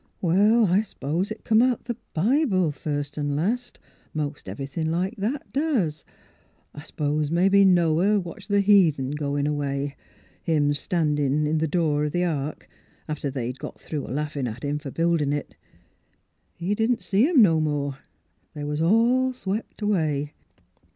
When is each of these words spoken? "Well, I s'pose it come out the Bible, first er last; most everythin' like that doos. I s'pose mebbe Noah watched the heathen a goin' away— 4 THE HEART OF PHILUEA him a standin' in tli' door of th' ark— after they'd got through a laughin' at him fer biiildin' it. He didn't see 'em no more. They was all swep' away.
"Well, 0.19 0.65
I 0.65 0.81
s'pose 0.81 1.29
it 1.29 1.43
come 1.43 1.61
out 1.61 1.85
the 1.85 1.95
Bible, 2.15 2.71
first 2.71 3.19
er 3.19 3.21
last; 3.21 3.79
most 4.15 4.49
everythin' 4.49 4.89
like 4.91 5.13
that 5.17 5.53
doos. 5.53 6.03
I 6.73 6.81
s'pose 6.81 7.29
mebbe 7.29 7.63
Noah 7.67 8.19
watched 8.19 8.49
the 8.49 8.61
heathen 8.61 9.11
a 9.11 9.15
goin' 9.15 9.45
away— 9.45 9.59
4 9.67 9.75
THE 9.75 9.81
HEART 9.83 9.91
OF 9.91 9.93
PHILUEA 9.93 10.55
him 10.57 10.69
a 10.71 10.73
standin' 10.73 11.45
in 11.45 11.59
tli' 11.59 11.67
door 11.69 12.05
of 12.05 12.13
th' 12.13 12.23
ark— 12.23 12.67
after 13.07 13.29
they'd 13.29 13.59
got 13.59 13.79
through 13.79 14.07
a 14.07 14.09
laughin' 14.09 14.47
at 14.47 14.63
him 14.63 14.79
fer 14.79 14.89
biiildin' 14.89 15.35
it. 15.35 15.55
He 16.57 16.73
didn't 16.73 17.03
see 17.03 17.27
'em 17.29 17.43
no 17.43 17.59
more. 17.61 17.99
They 18.55 18.63
was 18.63 18.81
all 18.81 19.33
swep' 19.33 19.79
away. 19.79 20.33